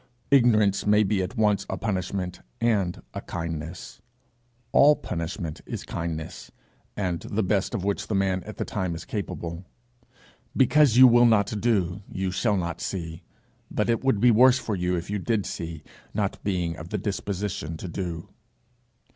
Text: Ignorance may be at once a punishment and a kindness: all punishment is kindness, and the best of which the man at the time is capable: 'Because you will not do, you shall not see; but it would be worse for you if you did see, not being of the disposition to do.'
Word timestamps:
Ignorance 0.31 0.87
may 0.87 1.03
be 1.03 1.21
at 1.21 1.37
once 1.37 1.63
a 1.69 1.77
punishment 1.77 2.41
and 2.59 3.03
a 3.13 3.21
kindness: 3.21 4.01
all 4.71 4.95
punishment 4.95 5.61
is 5.67 5.83
kindness, 5.83 6.49
and 6.97 7.19
the 7.19 7.43
best 7.43 7.75
of 7.75 7.83
which 7.83 8.07
the 8.07 8.15
man 8.15 8.41
at 8.45 8.57
the 8.57 8.65
time 8.65 8.95
is 8.95 9.05
capable: 9.05 9.63
'Because 10.57 10.97
you 10.97 11.05
will 11.05 11.27
not 11.27 11.53
do, 11.61 12.01
you 12.11 12.31
shall 12.31 12.57
not 12.57 12.81
see; 12.81 13.21
but 13.69 13.91
it 13.91 14.03
would 14.03 14.19
be 14.19 14.31
worse 14.31 14.57
for 14.57 14.75
you 14.75 14.95
if 14.97 15.11
you 15.11 15.19
did 15.19 15.45
see, 15.45 15.83
not 16.15 16.43
being 16.43 16.75
of 16.77 16.89
the 16.89 16.97
disposition 16.97 17.77
to 17.77 17.87
do.' 17.87 18.27